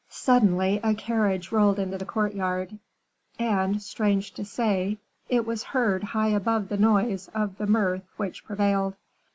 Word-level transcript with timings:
Suddenly 0.09 0.79
a 0.81 0.95
carriage 0.95 1.51
rolled 1.51 1.77
into 1.77 1.95
the 1.95 2.07
courtyard, 2.07 2.79
and, 3.37 3.79
strange 3.79 4.31
to 4.33 4.43
say, 4.43 4.97
it 5.29 5.45
was 5.45 5.61
heard 5.61 6.03
high 6.03 6.29
above 6.29 6.69
the 6.69 6.77
noise 6.77 7.29
of 7.35 7.59
the 7.59 7.67
mirth 7.67 8.07
which 8.17 8.43
prevailed. 8.43 8.95